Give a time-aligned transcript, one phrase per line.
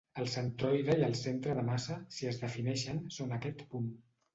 [0.21, 3.99] El centroide i el centre de massa, si es defineixen, són aquest punt.